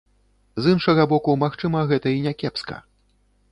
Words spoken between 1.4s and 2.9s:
магчыма, гэта і някепска.